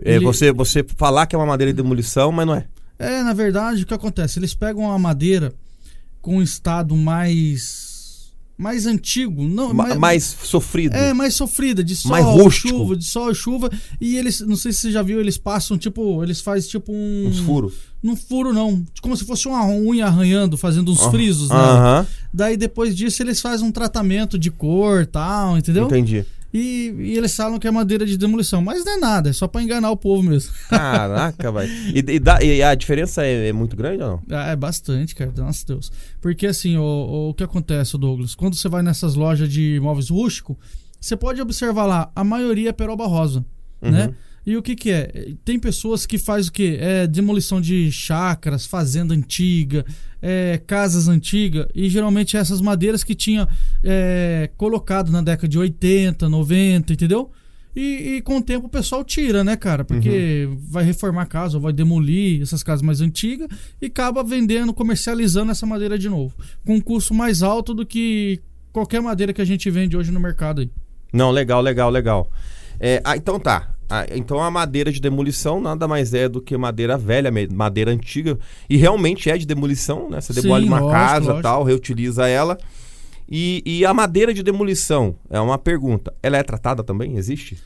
[0.02, 2.68] É, Ele- você, você falar que é uma madeira de demolição, mas não é.
[3.00, 4.40] É, na verdade, o que acontece?
[4.40, 5.54] Eles pegam a madeira
[6.22, 7.97] com um estado mais
[8.58, 10.96] mais antigo, não, Ma- mais sofrido.
[10.96, 12.70] é mais sofrida, de sol, Mais rústico.
[12.70, 13.70] chuva, de sol e chuva,
[14.02, 17.28] e eles, não sei se você já viu, eles passam tipo, eles fazem tipo um
[17.28, 17.74] Uns furos.
[18.02, 21.56] Não furo não, como se fosse uma unha arranhando, fazendo uns Ah, frisos, né?
[21.56, 25.86] Aham, Daí depois disso eles fazem um tratamento de cor, tal, entendeu?
[25.86, 26.26] entendi.
[26.58, 29.48] E, e eles falam que é madeira de demolição, mas não é nada, é só
[29.48, 30.52] pra enganar o povo mesmo.
[30.70, 31.68] Caraca, vai.
[31.68, 34.22] E, e dá- e a diferença é, é muito grande ou não?
[34.38, 35.32] Ah, É bastante, cara.
[35.38, 35.92] Nossa Deus.
[36.22, 38.34] Porque assim, o, o, o que acontece, Douglas?
[38.36, 40.56] Quando você vai nessas lojas de imóveis rústicos,
[41.00, 43.46] você pode observar lá, a maioria é peroba rosa,
[43.82, 43.92] Uhum.
[43.92, 44.14] né?
[44.48, 45.34] E o que que é?
[45.44, 46.78] Tem pessoas que faz o quê?
[46.80, 49.86] É demolição de chácaras, fazenda antiga,
[50.22, 53.46] é, casas antigas, e geralmente essas madeiras que tinha
[53.84, 57.30] é, colocado na década de 80, 90, entendeu?
[57.76, 59.84] E, e com o tempo o pessoal tira, né, cara?
[59.84, 63.50] Porque vai reformar a casa, ou vai demolir essas casas mais antigas
[63.82, 66.34] e acaba vendendo, comercializando essa madeira de novo.
[66.66, 68.40] Com um custo mais alto do que
[68.72, 70.72] qualquer madeira que a gente vende hoje no mercado aí.
[71.12, 72.32] Não, legal, legal, legal.
[72.80, 73.74] É, ah, então tá.
[73.90, 78.38] Ah, então a madeira de demolição nada mais é do que madeira velha, madeira antiga.
[78.70, 80.20] E realmente é de demolição, né?
[80.20, 81.42] Você Sim, demole uma lógico, casa lógico.
[81.42, 82.58] tal, reutiliza ela.
[83.30, 86.14] E, e a madeira de demolição, é uma pergunta.
[86.24, 87.16] Ela é tratada também?
[87.18, 87.58] Existe?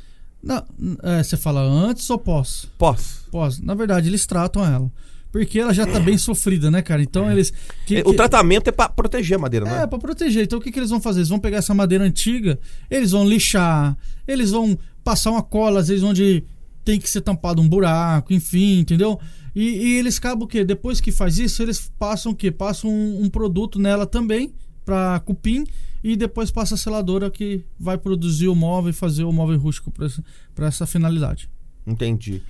[0.44, 0.64] Não,
[1.04, 2.68] é, você fala antes ou pós?
[2.78, 3.26] Pós.
[3.32, 3.60] Pós.
[3.60, 4.92] Na verdade, eles tratam ela.
[5.32, 7.02] Porque ela já tá bem sofrida, né, cara?
[7.02, 7.54] Então eles.
[7.86, 9.88] que- É, que- O tratamento é pra proteger a madeira, não É, é?
[9.88, 10.44] pra proteger.
[10.44, 11.20] Então o que, que eles vão fazer?
[11.20, 13.96] Eles vão pegar essa madeira antiga, eles vão lixar,
[14.28, 16.44] eles vão passar uma cola, às vezes, onde
[16.84, 19.20] tem que ser tampado um buraco, enfim, entendeu?
[19.56, 20.64] E, e eles acabam o quê?
[20.64, 22.52] Depois que faz isso, eles passam o quê?
[22.52, 24.54] Passam um, um produto nela também,
[24.86, 25.66] pra cupim,
[26.04, 29.92] e depois passa a seladora que vai produzir o móvel e fazer o móvel rústico
[29.92, 31.48] pra essa, finalidade.
[31.86, 32.42] Entendi.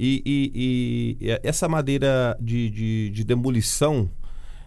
[0.00, 4.08] E, e- e essa madeira de, de, de demolição,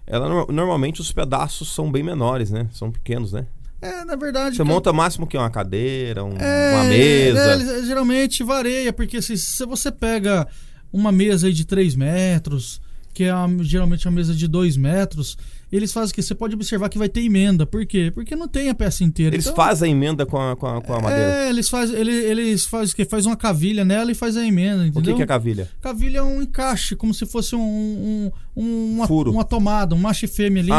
[0.06, 2.70] ela no- normalmente os pedaços são bem menores, né?
[2.72, 3.46] São pequenos, né?
[3.82, 4.56] É, na verdade.
[4.56, 7.54] Você cara, monta máximo que uma cadeira, um- É, uma é, mesa.
[7.54, 10.48] eles- geralmente varia, porque assim, se você pega
[10.92, 12.82] uma mesa aí de 3 metros,
[13.18, 15.36] que é a- geralmente uma mesa de 2 metros,
[15.72, 16.22] eles fazem o quê?
[16.22, 17.66] Você pode observar que vai ter emenda.
[17.66, 18.12] Por quê?
[18.14, 19.36] Porque não tem a peça inteira.
[19.36, 21.24] Eles Então, fazem a emenda com a, com a, com a madeira.
[21.46, 23.06] É, eles fazem, eles, eles fazem o quê?
[23.06, 25.14] Faz uma cavilha nela e faz a emenda, o entendeu?
[25.14, 25.68] que, que é cavilha?
[25.82, 29.32] Cavilha é um encaixe, como se fosse um, um- um- uma, Furo.
[29.32, 30.76] uma tomada, um macho e fêmea ali, Ah,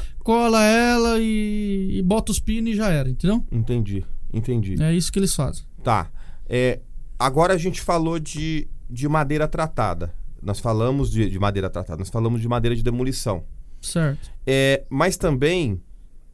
[0.00, 3.44] encaixa, cola ela e, e bota os pinos e já era, entendeu?
[3.52, 4.82] entendi, entendi.
[4.82, 5.62] É isso que eles fazem.
[5.84, 6.10] Tá.
[6.48, 6.80] É,
[7.18, 10.12] agora a gente falou de, de madeira tratada.
[10.42, 13.44] Nós falamos de, de madeira tratada, nós falamos de madeira de demolição.
[13.80, 14.30] Certo.
[14.46, 15.80] É, mas também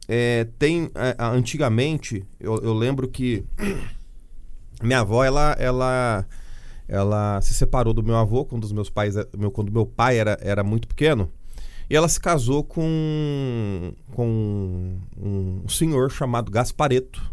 [0.07, 3.45] é, tem é, antigamente eu, eu lembro que
[4.81, 6.25] minha avó ela ela
[6.87, 10.37] ela se separou do meu avô quando os meus pais meu quando meu pai era,
[10.41, 11.31] era muito pequeno
[11.87, 17.31] e ela se casou com com um senhor chamado Gaspareto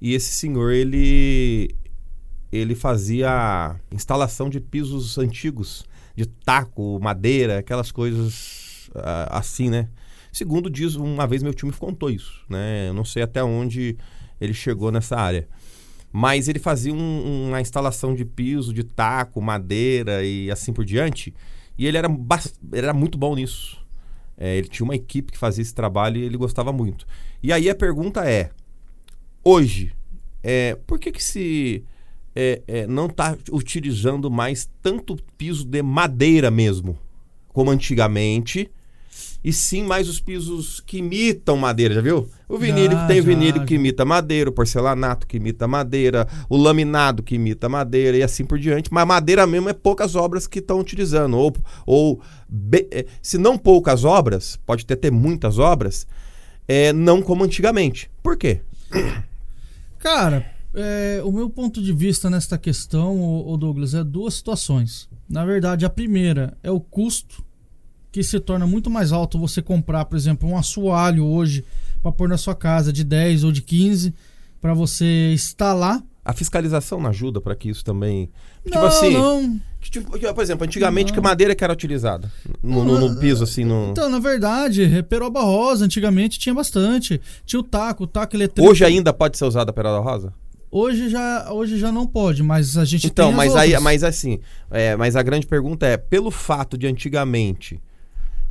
[0.00, 1.74] e esse senhor ele
[2.52, 5.84] ele fazia instalação de pisos antigos
[6.16, 9.88] de taco madeira aquelas coisas ah, assim né
[10.30, 12.88] Segundo diz, uma vez meu tio me contou isso, né?
[12.88, 13.96] Eu não sei até onde
[14.40, 15.48] ele chegou nessa área.
[16.12, 21.34] Mas ele fazia um- uma instalação de piso, de taco, madeira e assim por diante.
[21.76, 23.78] E ele era, ele era muito bom nisso.
[24.36, 27.06] É, ele tinha uma equipe que fazia esse trabalho e ele gostava muito.
[27.42, 28.50] E aí a pergunta é:
[29.42, 29.92] hoje,
[30.42, 31.84] é, por que que se
[32.40, 36.96] é, é, não está utilizando mais tanto piso de madeira mesmo,
[37.48, 38.70] como antigamente?
[39.42, 42.28] E sim mais os pisos que imitam madeira, já viu?
[42.48, 43.80] O vinílico Já, tem já, vinílico que já.
[43.80, 48.56] imita madeira, o porcelanato que imita madeira, o laminado que imita madeira e assim por
[48.56, 48.92] diante.
[48.92, 51.36] Mas madeira mesmo é poucas obras que estão utilizando.
[51.36, 52.20] Ou, ou
[52.72, 56.06] eh, se não poucas obras, pode ter, ter muitas obras,
[56.68, 58.08] é, não como antigamente.
[58.22, 58.60] Por quê?
[59.98, 65.08] Cara, é, o meu ponto de vista nesta questão, ô Douglas, é duas situações.
[65.28, 67.44] Na verdade, a primeira é o custo,
[68.10, 71.64] que se torna muito mais alto você comprar, por exemplo, um assoalho hoje
[72.02, 74.14] para pôr na sua casa de 10 ou de 15
[74.60, 76.02] para você instalar.
[76.24, 78.30] A fiscalização não ajuda para que isso também.
[78.64, 79.60] Tipo não, assim, não.
[79.80, 81.14] tipo- por exemplo, antigamente Não.
[81.14, 82.30] que madeira que era utilizada?
[82.62, 83.90] No, no- no piso, assim, no.
[83.92, 87.20] Então, na verdade, peroba rosa antigamente tinha bastante.
[87.46, 88.70] Tinha o taco, o taco eletrônico.
[88.72, 90.32] Hoje ainda pode ser usada a peroba rosa?
[90.70, 94.04] Hoje já, hoje já não pode, mas a gente Então, tem as mas aí, mas
[94.04, 94.38] assim,
[94.70, 97.80] é, mas a grande pergunta é, pelo fato de antigamente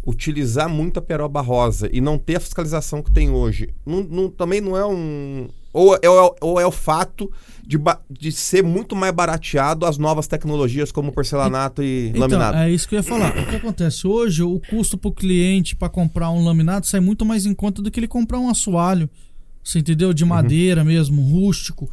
[0.06, 4.62] utilizar muita peroba rosa e não ter a fiscalização que tem hoje, não- não- também
[4.62, 6.00] não é um ou é,
[6.42, 7.32] ou é o fato
[7.64, 7.78] de,
[8.10, 12.58] de ser muito mais barateado as novas tecnologias como porcelanato e Então, laminado.
[12.58, 13.38] é isso que eu ia falar.
[13.38, 14.08] O que acontece?
[14.08, 17.92] Hoje, o custo pro cliente para comprar um laminado sai muito mais em conta do
[17.92, 19.08] que ele comprar um assoalho.
[19.64, 20.14] Você entendeu?
[20.14, 21.88] De madeira mesmo, rústico.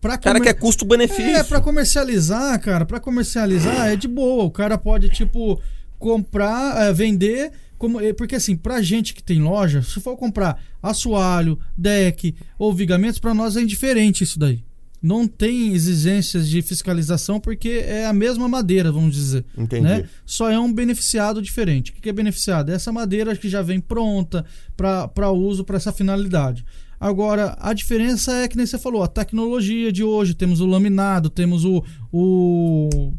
[0.00, 1.22] Pra cara comer- quer custo-benefício.
[1.36, 4.44] É, pra comercializar, cara, pra comercializar é de boa.
[4.44, 5.60] O cara pode, tipo,
[5.98, 7.52] comprar, é, vender.
[7.76, 12.72] Como, é, porque assim, pra gente que tem loja, se for comprar assoalho, deck ou
[12.72, 14.62] vigamentos, pra nós é indiferente isso daí.
[15.02, 19.44] Não tem exigências de fiscalização porque é a mesma madeira, vamos dizer.
[19.58, 19.82] Entendi.
[19.82, 20.08] Né?
[20.24, 21.90] Só é um beneficiado diferente.
[21.90, 22.70] O que que é beneficiado?
[22.72, 26.64] É essa madeira que já vem pronta para uso para essa finalidade.
[27.06, 31.28] Agora, a diferença é que nem você falou, a tecnologia de hoje, temos o laminado,
[31.28, 33.12] temos o, o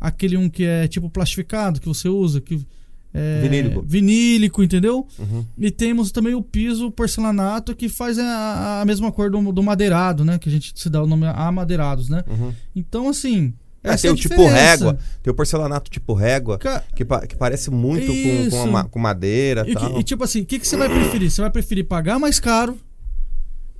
[0.00, 2.66] aquele um que é tipo plastificado que você usa, que
[3.14, 3.82] é Vinílico.
[3.86, 5.06] vinílico, entendeu?
[5.18, 5.44] Uhum.
[5.58, 10.24] E temos também o piso porcelanato que faz a, a mesma cor do, do madeirado,
[10.24, 10.36] né?
[10.38, 12.24] Que a gente se dá o nome amadeirados, né?
[12.28, 12.52] Uhum.
[12.74, 13.52] Então, assim.
[13.82, 17.34] É, tem é o tipo régua, tem o porcelanato tipo régua, Ca- que, pa- que
[17.34, 19.94] parece muito com, com, ma- com madeira e E, tal.
[19.94, 21.30] que- e tipo assim, o que, que você vai preferir?
[21.30, 22.76] Você vai preferir pagar mais caro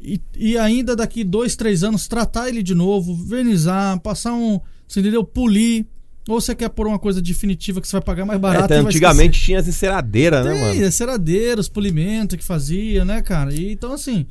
[0.00, 4.60] e, e ainda daqui dois, três anos tratar ele de novo, vernizar, passar um.
[4.88, 5.22] Você entendeu?
[5.22, 5.86] Polir.
[6.28, 8.78] Ou você quer pôr uma coisa definitiva que você vai pagar mais É, barato vai
[8.78, 10.84] antigamente tinha as enceradeiras, né, Tem, mano?
[10.84, 13.52] é ceradeiros, polimento que fazia, né, cara?
[13.52, 14.26] E, então, assim,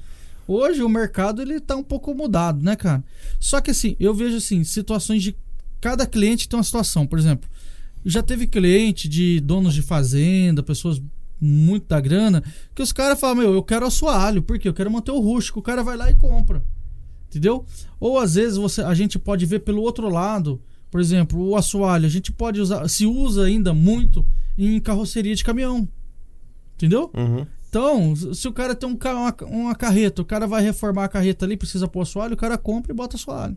[0.47, 3.03] hoje o mercado ele tá um pouco mudado, né, cara?
[3.39, 5.35] Só que, assim, eu vejo, assim, situações de.
[5.81, 7.05] Cada cliente tem uma situação.
[7.07, 7.49] Por exemplo,
[8.05, 11.01] já teve cliente de donos de fazenda, pessoas
[11.39, 12.43] muito da grana,
[12.75, 15.59] que os caras falam, meu, eu quero assoalho, porque eu quero manter o rústico.
[15.59, 16.63] O cara vai lá e compra.
[17.29, 17.65] Entendeu?
[17.99, 22.05] Ou às vezes você, a gente pode ver pelo outro lado, por exemplo, o assoalho,
[22.05, 24.25] a gente pode usar, se usa ainda muito
[24.57, 25.87] em carroceria de caminhão.
[26.75, 27.11] Entendeu?
[27.15, 27.45] Uhum.
[27.69, 31.45] Então, se o cara tem um, uma, uma carreta, o cara vai reformar a carreta
[31.45, 33.55] ali, precisa pôr assoalho, o cara compra e bota assoalho.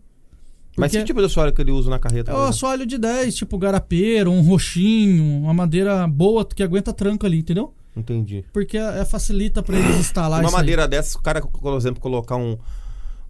[0.76, 2.30] Mas que tipo de assoalho que ele usa na carreta?
[2.30, 7.26] é o assoalho de 10, tipo garapeiro, um roxinho, uma madeira boa que aguenta tranco
[7.26, 7.74] ali, entendeu?
[7.96, 8.42] Entendi.
[8.52, 10.62] Porque é, facilita pra eles instalar Uma isso aí.
[10.62, 12.56] madeira dessa, o cara, por exemplo, colocar um,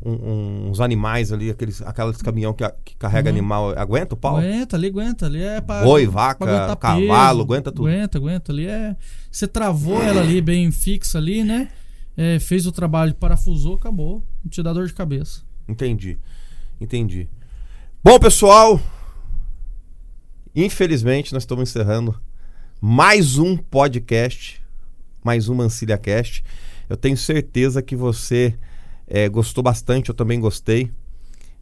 [0.05, 3.37] um- uns animais ali, aqueles, aqueles caminhão que, que carrega Uhum.
[3.37, 4.37] animal, aguenta o pau?
[4.37, 5.83] Aguenta, ali aguenta, ali é pra.
[5.83, 7.43] Boi, vaca, cavalo, peso.
[7.43, 7.89] aguenta tudo.
[7.89, 8.97] Aguenta, aguenta, ali é.
[9.31, 11.69] Você travou ela ali bem fixa ali, né?
[12.17, 14.23] É, fez o trabalho, parafusou, acabou.
[14.45, 15.41] Não te dá dor de cabeça.
[15.69, 16.19] Entendi.
[16.83, 17.29] Entendi.
[18.03, 18.81] Bom, pessoal,
[20.53, 22.21] infelizmente nós estamos encerrando
[22.81, 24.61] mais um podcast,
[25.23, 26.43] mais um Mancilha Cast.
[26.89, 28.59] Eu tenho certeza que você
[29.07, 30.91] eh, gostou bastante, eu também gostei.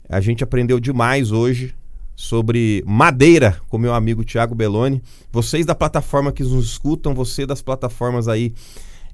[0.08, 1.74] A gente aprendeu demais hoje
[2.16, 5.02] sobre madeira com meu amigo Thiago Belloni.
[5.30, 8.54] Vocês da plataforma que nos escutam, você das plataformas aí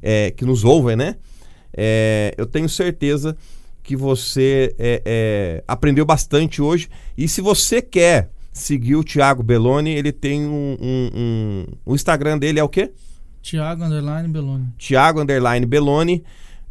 [0.00, 1.16] eh, que nos ouvem, né?
[1.76, 3.36] Eh, eu tenho certeza
[3.86, 6.88] que você é, é, aprendeu bastante hoje.
[7.16, 12.36] E se você quer seguir o Thiago Belloni, ele tem um, um- um- O Instagram
[12.36, 12.90] dele é o quê?
[13.42, 14.66] Thiago Underline Beloni.
[14.76, 16.24] Thiago Underline Belloni.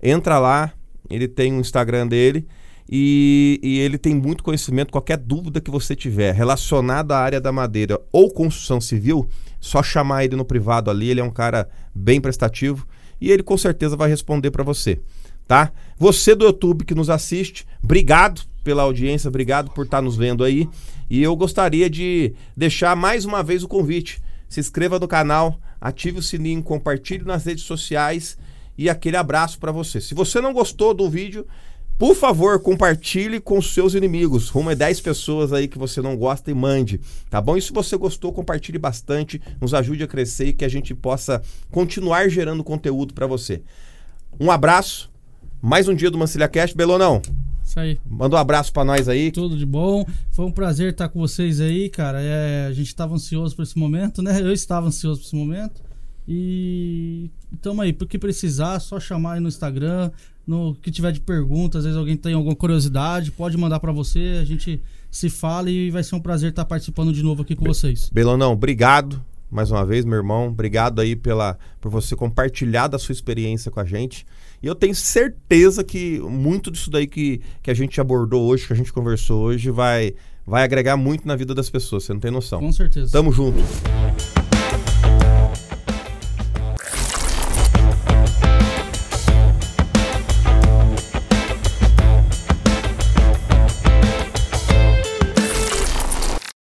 [0.04, 0.74] Entra lá,
[1.10, 2.46] ele tem um Instagram dele.
[2.92, 4.92] E, e ele tem muito conhecimento.
[4.92, 9.26] Qualquer dúvida que você tiver relacionada à área da madeira ou construção civil,
[9.62, 11.10] só chamar ele no privado ali.
[11.10, 12.86] Ele é um cara bem prestativo
[13.22, 15.00] e ele com certeza vai responder para você,
[15.48, 15.72] tá?
[15.98, 20.68] Você do YouTube que nos assiste, obrigado pela audiência, obrigado por estar nos vendo aí.
[21.10, 24.22] E eu gostaria de deixar mais uma vez o convite.
[24.50, 28.38] Se inscreva no canal, ative o sininho, compartilhe nas redes sociais
[28.78, 30.02] e aquele abraço para você.
[30.02, 31.46] Se você não gostou do vídeo,
[31.98, 34.50] por favor, compartilhe com seus inimigos.
[34.50, 37.56] Rumo a 10 pessoas aí que você não gosta e mande, tá bom?
[37.56, 41.42] E se você gostou, compartilhe bastante, nos ajude a crescer e que a gente possa
[41.72, 43.62] continuar gerando conteúdo para você.
[44.38, 45.10] Um abraço,
[45.66, 46.78] mais um dia do Mancilha Cast.
[46.78, 47.24] Belonão,
[47.64, 47.98] Isso aí.
[48.08, 49.32] manda um abraço para nós aí.
[49.32, 50.06] Tudo de bom.
[50.30, 52.22] Foi um prazer estar com vocês aí, cara.
[52.22, 54.40] É, a gente estava ansioso por esse momento, né?
[54.40, 55.82] Eu estava ansioso por esse momento.
[56.28, 57.32] E
[57.64, 60.12] tamo aí, pro que precisar, só chamar aí no Instagram.
[60.46, 64.38] No que tiver de perguntas, às vezes alguém tem alguma curiosidade, pode mandar pra você.
[64.40, 67.66] A gente se fala e vai ser um prazer estar participando de novo aqui com
[67.66, 68.12] vocês.
[68.14, 70.48] Belonão, obrigado mais uma vez, meu irmão.
[70.50, 74.26] Obrigado aí pela, por você compartilhar da sua experiência com a gente.
[74.62, 78.74] E eu tenho certeza que muito disso daí que, que a gente abordou hoje, que
[78.74, 80.14] a gente conversou hoje, vai,
[80.46, 82.04] vai agregar muito na vida das pessoas.
[82.04, 82.60] Você não tem noção.
[82.60, 83.12] Com certeza.
[83.12, 83.60] Tamo junto.